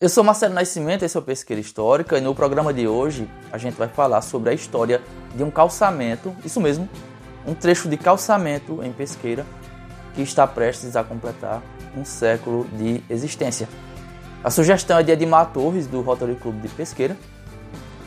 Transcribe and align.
Eu 0.00 0.08
sou 0.08 0.24
Marcelo 0.24 0.52
Nascimento, 0.52 1.04
esse 1.04 1.16
é 1.16 1.20
o 1.20 1.22
Pesqueira 1.22 1.60
Histórica, 1.60 2.18
e 2.18 2.20
no 2.20 2.34
programa 2.34 2.74
de 2.74 2.86
hoje 2.88 3.30
a 3.52 3.56
gente 3.56 3.74
vai 3.74 3.86
falar 3.86 4.22
sobre 4.22 4.50
a 4.50 4.52
história 4.52 5.00
de 5.32 5.44
um 5.44 5.52
calçamento, 5.52 6.34
isso 6.44 6.60
mesmo, 6.60 6.88
um 7.46 7.54
trecho 7.54 7.88
de 7.88 7.96
calçamento 7.96 8.82
em 8.82 8.92
Pesqueira 8.92 9.46
que 10.12 10.20
está 10.20 10.48
prestes 10.48 10.96
a 10.96 11.04
completar 11.04 11.62
um 11.96 12.04
século 12.04 12.66
de 12.72 13.04
existência. 13.08 13.68
A 14.42 14.50
sugestão 14.50 14.98
é 14.98 15.02
de 15.04 15.12
Edmar 15.12 15.52
Torres, 15.52 15.86
do 15.86 16.00
Rotary 16.00 16.34
Clube 16.34 16.58
de 16.58 16.68
Pesqueira. 16.74 17.16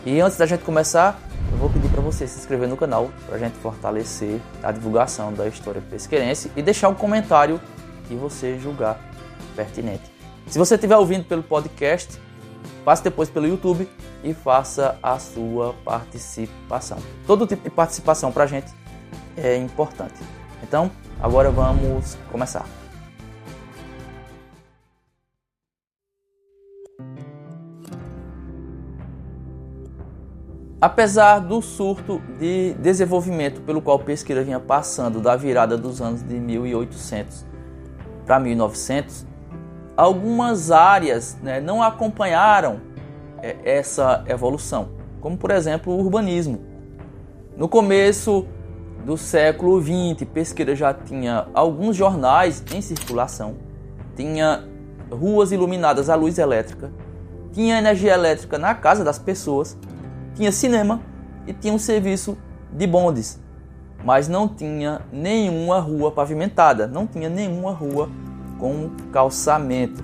E 0.06 0.20
antes 0.20 0.38
da 0.38 0.46
gente 0.46 0.66
começar, 0.66 1.18
eu 1.54 1.58
vou 1.58 1.70
pedir 1.70 1.90
para 1.90 2.02
você 2.02 2.28
se 2.28 2.38
inscrever 2.38 2.68
no 2.68 2.76
canal 2.76 3.10
para 3.26 3.38
a 3.38 3.40
gente 3.40 3.58
fortalecer 3.60 4.42
a 4.62 4.74
divulgação 4.74 5.34
da 5.34 5.48
história 5.48 5.82
pesqueirense 5.90 6.52
e 6.54 6.62
deixar 6.62 6.90
um 6.90 6.96
comentário 6.96 7.62
que 8.10 8.14
você 8.14 8.60
julgar 8.60 9.00
pertinente. 9.56 10.17
Se 10.48 10.58
você 10.58 10.76
estiver 10.76 10.96
ouvindo 10.96 11.26
pelo 11.26 11.44
podcast, 11.44 12.20
passe 12.86 13.04
depois 13.04 13.30
pelo 13.30 13.46
YouTube 13.46 13.88
e 14.24 14.34
faça 14.34 14.98
a 15.04 15.20
sua 15.20 15.74
participação. 15.84 17.00
Todo 17.26 17.46
tipo 17.46 17.64
de 17.64 17.70
participação 17.70 18.32
para 18.32 18.46
a 18.46 18.48
gente 18.48 18.72
é 19.36 19.58
importante. 19.58 20.16
Então, 20.64 20.90
agora 21.20 21.52
vamos 21.52 22.18
começar. 22.32 22.66
Apesar 30.80 31.40
do 31.40 31.62
surto 31.62 32.22
de 32.40 32.74
desenvolvimento 32.76 33.62
pelo 33.62 33.82
qual 33.82 34.00
Pesqueira 34.00 34.44
vinha 34.44 34.60
passando 34.60 35.20
da 35.20 35.36
virada 35.36 35.78
dos 35.78 36.02
anos 36.02 36.24
de 36.24 36.40
1800 36.40 37.46
para 38.26 38.40
1900, 38.40 39.26
algumas 39.98 40.70
áreas 40.70 41.36
né, 41.42 41.60
não 41.60 41.82
acompanharam 41.82 42.80
é, 43.42 43.58
essa 43.66 44.24
evolução, 44.28 44.90
como 45.20 45.36
por 45.36 45.50
exemplo 45.50 45.92
o 45.92 46.00
urbanismo. 46.00 46.62
No 47.58 47.68
começo 47.68 48.46
do 49.04 49.18
século 49.18 49.82
XX, 49.82 50.28
Pesqueira 50.32 50.76
já 50.76 50.94
tinha 50.94 51.48
alguns 51.54 51.96
jornais 51.96 52.64
em 52.72 52.80
circulação, 52.80 53.56
tinha 54.16 54.64
ruas 55.12 55.52
iluminadas 55.52 56.10
à 56.10 56.16
luz 56.16 56.38
elétrica, 56.38 56.92
tinha 57.52 57.80
energia 57.80 58.14
elétrica 58.14 58.60
na 58.60 58.76
casa 58.76 59.04
das 59.04 59.18
pessoas, 59.18 59.76
tinha 60.36 60.52
cinema 60.52 61.02
e 61.48 61.54
tinha 61.54 61.74
um 61.74 61.80
serviço 61.80 62.38
de 62.72 62.86
bondes, 62.86 63.40
mas 64.04 64.28
não 64.28 64.48
tinha 64.48 65.02
nenhuma 65.12 65.80
rua 65.80 66.12
pavimentada, 66.12 66.86
não 66.86 67.08
tinha 67.08 67.30
nenhuma 67.30 67.72
rua 67.72 68.10
com 68.58 68.90
calçamento. 69.12 70.04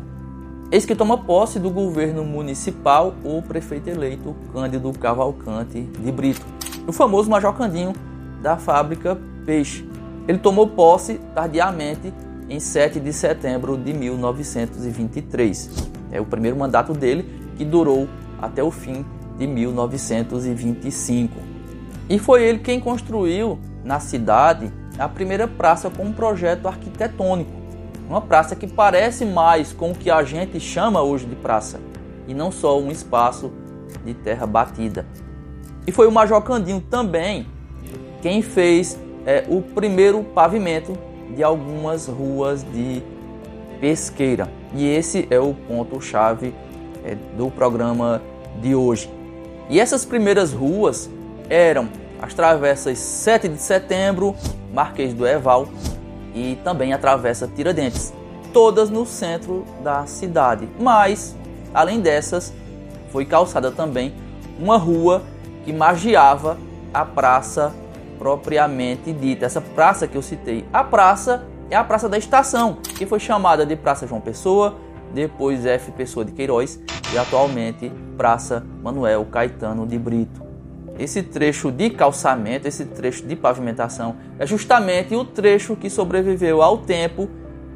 Eis 0.72 0.86
que 0.86 0.96
toma 0.96 1.18
posse 1.18 1.59
do 1.59 1.70
governo 1.70 2.23
municipal 2.23 3.14
o 3.23 3.42
prefeito 3.42 3.90
eleito 3.90 4.36
Cândido 4.52 4.92
Cavalcante 4.94 5.82
de 5.82 6.12
Brito, 6.12 6.45
o 6.88 6.92
famoso 6.92 7.30
Major 7.30 7.54
Candinho 7.54 7.94
da 8.42 8.58
fábrica 8.58 9.18
Peixe. 9.45 9.88
Ele 10.28 10.40
tomou 10.40 10.68
posse 10.68 11.20
tardiamente 11.36 12.14
em 12.50 12.60
7 12.60 13.00
de 13.00 13.14
setembro 13.14 13.78
de 13.78 13.94
1923. 13.94 15.70
É 16.12 16.20
o 16.20 16.26
primeiro 16.26 16.58
mandato 16.58 16.94
dele 16.94 17.52
que 17.56 17.64
durou 17.64 18.08
até 18.42 18.64
o 18.64 18.72
fim 18.72 19.06
de 19.38 19.45
1925. 19.45 21.38
E 22.10 22.17
foi 22.20 22.44
ele 22.44 22.60
quem 22.60 22.80
construiu 22.80 23.60
na 23.84 24.00
cidade 24.00 24.72
a 24.98 25.08
primeira 25.08 25.48
praça 25.48 25.90
com 25.90 26.04
um 26.04 26.14
projeto 26.14 26.67
arquitetônico 26.67 27.62
uma 28.08 28.22
praça 28.22 28.56
que 28.56 28.68
parece 28.68 29.26
mais 29.26 29.72
com 29.72 29.92
o 29.92 29.96
que 29.96 30.12
a 30.12 30.23
gente 30.23 30.59
chama 30.59 31.02
hoje 31.02 31.26
de 31.26 31.36
praça 31.36 31.80
e 32.28 32.34
não 32.34 32.52
só 32.52 32.80
um 32.80 32.92
espaço 32.92 33.52
de 34.06 34.14
terra 34.14 34.45
batida. 34.45 35.06
E 35.86 35.92
foi 35.92 36.08
o 36.08 36.12
Major 36.12 36.42
Candinho 36.42 36.82
também 36.82 37.48
quem 38.22 38.42
fez 38.42 38.98
é, 39.26 39.44
o 39.50 39.61
primeiro 39.61 40.23
pavimento 40.23 40.98
de 41.36 41.44
algumas 41.44 42.08
ruas 42.08 42.64
de 42.64 43.04
pesqueira. 43.82 44.50
E 44.73 44.88
esse 44.88 45.27
é 45.30 45.39
o 45.39 45.54
ponto-chave 45.54 46.54
é, 47.04 47.16
do 47.38 47.52
programa 47.52 48.22
de 48.61 48.73
hoje. 48.73 49.10
E 49.70 49.80
essas 49.80 50.06
primeiras 50.06 50.54
ruas 50.54 51.10
eram 51.50 51.89
as 52.22 52.33
travessas 52.33 52.98
7 52.98 53.50
de 53.50 53.58
setembro, 53.58 54.36
Marquês 54.73 55.14
do 55.14 55.27
Eval, 55.27 55.67
e 56.33 56.58
também 56.64 56.94
atravessa 56.94 57.48
Tiradentes, 57.48 58.14
todas 58.52 58.89
no 58.89 59.05
centro 59.05 59.66
da 59.83 60.05
cidade. 60.05 60.67
Mas, 60.80 61.36
além 61.73 61.99
dessas, 61.99 62.54
foi 63.11 63.26
calçada 63.26 63.71
também 63.71 64.14
uma 64.60 64.77
rua 64.77 65.23
que 65.66 65.73
magiava 65.73 66.58
a 66.94 67.05
praça 67.05 67.73
propriamente 68.17 69.11
dita. 69.11 69.45
Essa 69.45 69.61
praça 69.61 70.08
que 70.08 70.16
eu 70.16 70.21
citei, 70.21 70.66
a 70.71 70.83
praça 70.83 71.48
é 71.70 71.76
a 71.76 71.83
Praça 71.83 72.08
da 72.08 72.17
Estação, 72.17 72.77
que 72.98 73.05
foi 73.05 73.20
chamada 73.20 73.65
de 73.65 73.76
Praça 73.76 74.05
João 74.05 74.21
Pessoa, 74.21 74.76
depois 75.11 75.65
F. 75.65 75.92
Pessoa 75.92 76.23
de 76.23 76.32
Queiroz 76.32 76.80
e 77.11 77.17
atualmente 77.17 77.92
Praça 78.15 78.64
Manuel 78.83 79.26
Caetano 79.26 79.88
de 79.88 79.98
Brito. 79.98 80.52
Esse 80.98 81.23
trecho 81.23 81.71
de 81.71 81.89
calçamento, 81.89 82.67
esse 82.67 82.86
trecho 82.86 83.26
de 83.26 83.36
pavimentação, 83.36 84.15
é 84.37 84.45
justamente 84.45 85.15
o 85.15 85.26
trecho 85.26 85.76
que 85.76 85.89
sobreviveu 85.89 86.61
ao 86.61 86.77
tempo 86.77 87.30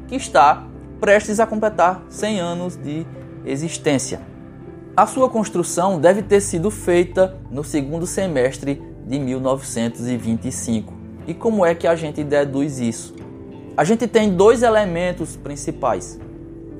que 0.06 0.16
está 0.16 0.66
prestes 1.00 1.40
a 1.40 1.46
completar 1.46 2.02
100 2.08 2.40
anos 2.40 2.76
de 2.76 3.06
existência. 3.44 4.20
A 4.96 5.06
sua 5.06 5.28
construção 5.28 6.00
deve 6.00 6.22
ter 6.22 6.40
sido 6.40 6.70
feita 6.70 7.36
no 7.50 7.62
segundo 7.62 8.06
semestre 8.06 8.82
de 9.06 9.18
1925. 9.18 10.92
E 11.26 11.34
como 11.34 11.64
é 11.64 11.74
que 11.74 11.86
a 11.86 11.94
gente 11.94 12.24
deduz 12.24 12.80
isso? 12.80 13.14
A 13.76 13.84
gente 13.84 14.08
tem 14.08 14.34
dois 14.34 14.62
elementos 14.62 15.36
principais. 15.36 16.18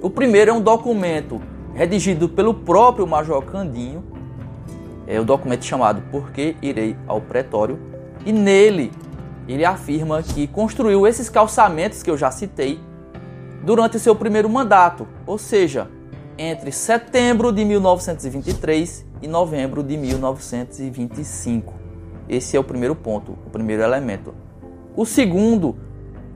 O 0.03 0.11
primeiro 0.11 0.51
é 0.51 0.55
um 0.55 0.61
documento 0.61 1.41
redigido 1.75 2.29
pelo 2.29 2.53
próprio 2.53 3.07
Major 3.07 3.41
Candinho, 3.45 4.03
é 5.09 5.19
o 5.19 5.25
documento 5.25 5.65
chamado 5.65 6.03
Por 6.11 6.31
que 6.31 6.55
Irei 6.61 6.95
ao 7.07 7.19
Pretório, 7.19 7.79
e 8.27 8.33
nele 8.33 8.93
ele 9.49 9.65
afirma 9.65 10.23
que 10.23 10.47
construiu 10.47 11.07
esses 11.07 11.31
calçamentos 11.31 12.03
que 12.03 12.11
eu 12.11 12.19
já 12.19 12.31
citei 12.31 12.79
durante 13.65 13.97
o 13.97 14.01
seu 14.01 14.15
primeiro 14.15 14.51
mandato, 14.51 15.09
ou 15.27 15.39
seja, 15.39 15.89
entre 16.37 16.71
setembro 16.71 17.51
de 17.51 17.65
1923 17.65 19.07
e 19.23 19.27
novembro 19.27 19.83
de 19.83 19.97
1925. 19.97 21.73
Esse 22.29 22.59
é 22.59 22.61
o 22.61 22.65
primeiro 22.65 22.95
ponto, 22.95 23.33
o 23.47 23.51
primeiro 23.51 23.83
elemento. 23.83 24.35
O 24.95 25.07
segundo 25.07 25.77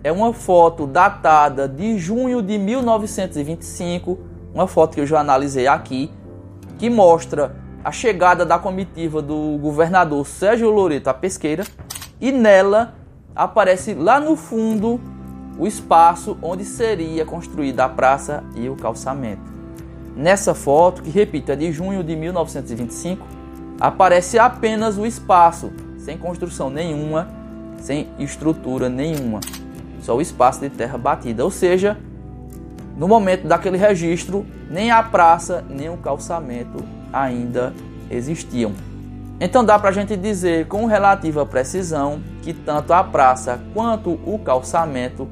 é 0.03 0.11
uma 0.11 0.33
foto 0.33 0.87
datada 0.87 1.69
de 1.69 1.99
junho 1.99 2.41
de 2.41 2.57
1925, 2.57 4.19
uma 4.55 4.67
foto 4.67 4.95
que 4.95 5.03
eu 5.03 5.07
já 5.07 5.21
analisei 5.21 5.67
aqui, 5.67 6.11
que 6.79 6.89
mostra 6.89 7.62
a 7.85 7.91
chegada 7.91 8.47
da 8.47 8.59
comitiva 8.59 9.21
do 9.21 9.59
governador 9.61 10.27
Sérgio 10.27 10.71
Loreto 10.71 11.11
à 11.11 11.15
pesqueira 11.15 11.65
e 12.21 12.31
nela 12.31 12.95
aparece 13.35 13.95
lá 13.95 14.21
no 14.21 14.37
fundo 14.37 15.01
o 15.59 15.67
espaço 15.67 16.39
onde 16.41 16.65
seria 16.65 17.25
construída 17.25 17.85
a 17.85 17.89
praça 17.89 18.45
e 18.55 18.69
o 18.69 18.77
calçamento. 18.77 19.53
Nessa 20.17 20.55
foto, 20.55 21.03
que 21.03 21.11
repito, 21.11 21.51
é 21.51 21.57
de 21.57 21.73
junho 21.73 22.05
de 22.05 22.15
1925, 22.15 23.27
aparece 23.81 24.39
apenas 24.39 24.97
o 24.97 25.07
espaço, 25.07 25.73
sem 25.99 26.17
construção 26.17 26.71
nenhuma, 26.71 27.29
sem 27.79 28.09
estrutura 28.19 28.89
nenhuma, 28.89 29.41
só 30.01 30.17
o 30.17 30.21
espaço 30.21 30.61
de 30.61 30.71
terra 30.71 30.99
batida, 30.99 31.45
ou 31.45 31.51
seja, 31.51 31.99
no 32.97 33.09
momento 33.09 33.47
daquele 33.49 33.79
registro, 33.79 34.47
nem 34.71 34.91
a 34.91 35.03
praça 35.03 35.65
nem 35.69 35.89
o 35.89 35.97
calçamento 35.97 37.02
ainda 37.13 37.73
existiam. 38.11 38.73
Então 39.41 39.65
dá 39.65 39.79
para 39.79 39.91
a 39.91 39.93
gente 39.93 40.17
dizer 40.17 40.69
com 40.69 40.87
relativa 40.87 41.45
precisão 41.45 42.23
que 42.43 42.53
tanto 42.53 42.93
a 42.93 43.03
praça 43.03 43.61
quanto 43.75 44.13
o 44.25 44.39
calçamento 44.39 45.29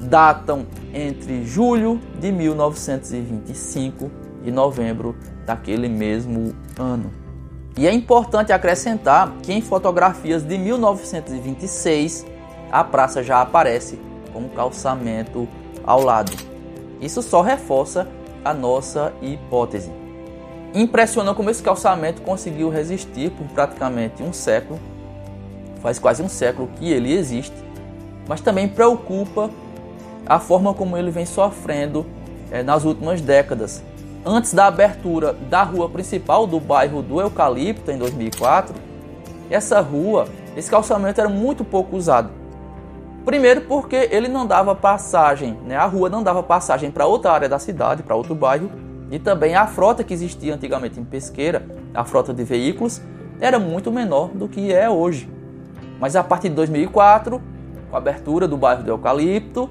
datam 0.00 0.66
entre 0.92 1.44
julho 1.44 2.00
de 2.18 2.32
1925 2.32 4.10
e 4.44 4.50
novembro 4.50 5.16
daquele 5.46 5.88
mesmo 5.88 6.54
ano. 6.78 7.10
E 7.76 7.86
é 7.86 7.92
importante 7.92 8.52
acrescentar 8.52 9.32
que 9.42 9.52
em 9.52 9.60
fotografias 9.60 10.42
de 10.42 10.58
1926 10.58 12.26
a 12.70 12.84
praça 12.84 13.22
já 13.22 13.40
aparece 13.40 13.98
com 14.32 14.44
o 14.44 14.50
calçamento 14.50 15.48
ao 15.84 16.02
lado. 16.02 16.32
Isso 17.00 17.22
só 17.22 17.40
reforça 17.40 18.06
a 18.44 18.52
nossa 18.52 19.12
hipótese. 19.22 19.90
Impressiona 20.72 21.34
como 21.34 21.50
esse 21.50 21.62
calçamento 21.62 22.22
conseguiu 22.22 22.68
resistir 22.68 23.30
por 23.30 23.44
praticamente 23.48 24.22
um 24.22 24.32
século, 24.32 24.78
faz 25.82 25.98
quase 25.98 26.22
um 26.22 26.28
século 26.28 26.68
que 26.76 26.92
ele 26.92 27.12
existe, 27.12 27.56
mas 28.28 28.40
também 28.40 28.68
preocupa 28.68 29.50
a 30.24 30.38
forma 30.38 30.72
como 30.72 30.96
ele 30.96 31.10
vem 31.10 31.26
sofrendo 31.26 32.06
é, 32.52 32.62
nas 32.62 32.84
últimas 32.84 33.20
décadas. 33.20 33.82
antes 34.24 34.52
da 34.52 34.66
abertura 34.66 35.32
da 35.32 35.62
rua 35.62 35.88
principal 35.88 36.46
do 36.46 36.60
bairro 36.60 37.02
do 37.02 37.20
Eucalipto 37.20 37.90
em 37.90 37.98
2004, 37.98 38.74
essa 39.50 39.80
rua, 39.80 40.28
esse 40.56 40.70
calçamento 40.70 41.20
era 41.20 41.28
muito 41.28 41.64
pouco 41.64 41.96
usado. 41.96 42.30
Primeiro 43.24 43.62
porque 43.62 44.08
ele 44.12 44.28
não 44.28 44.46
dava 44.46 44.74
passagem, 44.74 45.58
né? 45.66 45.76
a 45.76 45.86
rua 45.86 46.08
não 46.08 46.22
dava 46.22 46.42
passagem 46.42 46.90
para 46.90 47.06
outra 47.06 47.32
área 47.32 47.48
da 47.48 47.58
cidade, 47.58 48.02
para 48.02 48.14
outro 48.14 48.34
bairro, 48.34 48.70
e 49.10 49.18
também 49.18 49.54
a 49.54 49.66
frota 49.66 50.04
que 50.04 50.14
existia 50.14 50.54
antigamente 50.54 51.00
em 51.00 51.04
Pesqueira, 51.04 51.66
a 51.92 52.04
frota 52.04 52.32
de 52.32 52.44
veículos, 52.44 53.02
era 53.40 53.58
muito 53.58 53.90
menor 53.90 54.28
do 54.28 54.48
que 54.48 54.72
é 54.72 54.88
hoje. 54.88 55.28
Mas 55.98 56.14
a 56.14 56.22
partir 56.22 56.48
de 56.48 56.54
2004, 56.54 57.40
com 57.90 57.96
a 57.96 57.98
abertura 57.98 58.46
do 58.46 58.56
bairro 58.56 58.82
do 58.82 58.90
Eucalipto, 58.90 59.68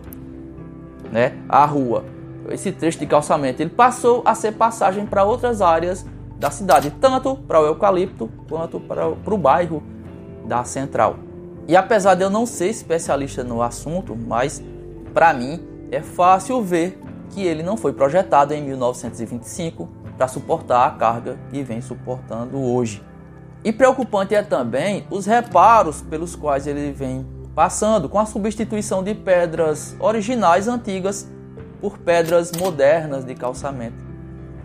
né, 1.12 1.38
a 1.48 1.66
rua, 1.66 2.04
esse 2.50 2.72
trecho 2.72 3.00
de 3.00 3.06
calçamento, 3.06 3.62
ele 3.62 3.70
passou 3.70 4.22
a 4.26 4.36
ser 4.36 4.54
passagem 4.54 5.06
para 5.06 5.24
outras 5.24 5.62
áreas 5.62 6.06
da 6.38 6.52
cidade, 6.52 6.92
tanto 7.00 7.36
para 7.36 7.60
o 7.60 7.66
Eucalipto 7.66 8.30
quanto 8.50 8.80
para 8.80 9.08
o 9.08 9.38
bairro 9.38 9.84
da 10.46 10.64
Central. 10.64 11.18
E 11.68 11.76
apesar 11.76 12.16
de 12.16 12.24
eu 12.24 12.30
não 12.30 12.46
ser 12.46 12.70
especialista 12.70 13.44
no 13.44 13.62
assunto, 13.62 14.16
mas 14.16 14.64
para 15.14 15.34
mim 15.34 15.60
é 15.92 16.02
fácil 16.02 16.62
ver 16.62 17.00
que 17.30 17.46
ele 17.46 17.64
não 17.64 17.78
foi 17.78 17.94
projetado 17.94 18.54
em 18.54 18.62
1925 18.64 19.88
para 20.18 20.28
suportar 20.28 20.86
a 20.86 20.92
carga 20.92 21.38
que 21.50 21.64
vem 21.64 21.82
suportando 21.82 22.60
hoje. 22.60 23.04
E 23.64 23.72
preocupante 23.72 24.36
é 24.36 24.42
também 24.42 25.06
os 25.10 25.26
reparos 25.26 26.02
pelos 26.02 26.36
quais 26.36 26.66
ele 26.66 26.92
vem 26.92 27.26
passando, 27.54 28.08
com 28.08 28.20
a 28.20 28.26
substituição 28.26 29.04
de 29.04 29.14
pedras 29.14 29.96
originais 30.00 30.68
antigas 30.68 31.30
por 31.82 31.98
pedras 31.98 32.52
modernas 32.54 33.26
de 33.26 33.36
calçamento. 33.36 34.04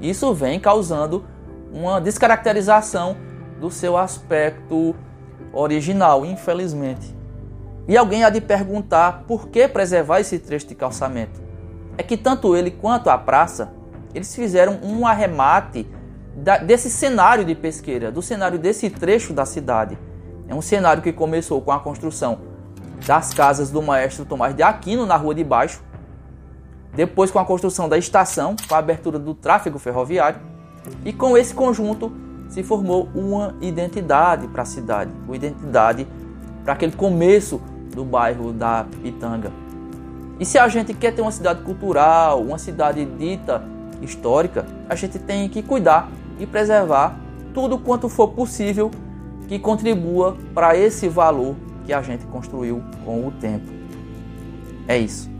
Isso 0.00 0.32
vem 0.34 0.60
causando 0.60 1.24
uma 1.72 2.00
descaracterização 2.00 3.16
do 3.60 3.70
seu 3.70 3.96
aspecto 3.96 4.94
original, 5.52 6.24
infelizmente. 6.24 7.14
E 7.86 7.96
alguém 7.96 8.24
há 8.24 8.30
de 8.30 8.40
perguntar 8.40 9.24
por 9.26 9.48
que 9.48 9.66
preservar 9.68 10.20
esse 10.20 10.38
trecho 10.38 10.68
de 10.68 10.74
calçamento. 10.74 11.43
É 11.96 12.02
que 12.02 12.16
tanto 12.16 12.56
ele 12.56 12.70
quanto 12.70 13.08
a 13.08 13.16
praça, 13.16 13.72
eles 14.14 14.34
fizeram 14.34 14.78
um 14.82 15.06
arremate 15.06 15.86
da, 16.36 16.58
desse 16.58 16.90
cenário 16.90 17.44
de 17.44 17.54
pesqueira, 17.54 18.10
do 18.10 18.22
cenário 18.22 18.58
desse 18.58 18.90
trecho 18.90 19.32
da 19.32 19.44
cidade. 19.44 19.98
É 20.48 20.54
um 20.54 20.60
cenário 20.60 21.02
que 21.02 21.12
começou 21.12 21.60
com 21.60 21.72
a 21.72 21.80
construção 21.80 22.38
das 23.06 23.32
casas 23.32 23.70
do 23.70 23.82
maestro 23.82 24.24
Tomás 24.24 24.54
de 24.54 24.62
Aquino 24.62 25.06
na 25.06 25.16
Rua 25.16 25.34
de 25.34 25.44
Baixo, 25.44 25.82
depois 26.94 27.30
com 27.30 27.38
a 27.38 27.44
construção 27.44 27.88
da 27.88 27.98
estação, 27.98 28.54
com 28.68 28.74
a 28.74 28.78
abertura 28.78 29.18
do 29.18 29.34
tráfego 29.34 29.78
ferroviário, 29.78 30.40
e 31.04 31.12
com 31.12 31.36
esse 31.36 31.54
conjunto 31.54 32.12
se 32.48 32.62
formou 32.62 33.08
uma 33.14 33.54
identidade 33.60 34.46
para 34.48 34.62
a 34.62 34.66
cidade, 34.66 35.10
uma 35.26 35.34
identidade 35.34 36.06
para 36.62 36.74
aquele 36.74 36.92
começo 36.92 37.60
do 37.94 38.04
bairro 38.04 38.52
da 38.52 38.86
Pitanga. 39.02 39.63
E 40.38 40.44
se 40.44 40.58
a 40.58 40.66
gente 40.68 40.92
quer 40.92 41.14
ter 41.14 41.22
uma 41.22 41.30
cidade 41.30 41.62
cultural, 41.62 42.42
uma 42.42 42.58
cidade 42.58 43.04
dita 43.04 43.62
histórica, 44.02 44.66
a 44.88 44.94
gente 44.94 45.18
tem 45.18 45.48
que 45.48 45.62
cuidar 45.62 46.10
e 46.38 46.46
preservar 46.46 47.18
tudo 47.52 47.78
quanto 47.78 48.08
for 48.08 48.28
possível 48.28 48.90
que 49.46 49.58
contribua 49.58 50.36
para 50.52 50.76
esse 50.76 51.08
valor 51.08 51.54
que 51.84 51.92
a 51.92 52.02
gente 52.02 52.24
construiu 52.26 52.82
com 53.04 53.26
o 53.26 53.30
tempo. 53.30 53.70
É 54.88 54.98
isso. 54.98 55.33